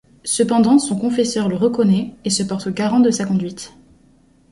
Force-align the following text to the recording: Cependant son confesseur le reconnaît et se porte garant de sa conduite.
Cependant 0.25 0.79
son 0.79 0.97
confesseur 0.97 1.47
le 1.47 1.55
reconnaît 1.55 2.15
et 2.25 2.31
se 2.31 2.41
porte 2.41 2.69
garant 2.69 3.01
de 3.01 3.11
sa 3.11 3.23
conduite. 3.25 3.75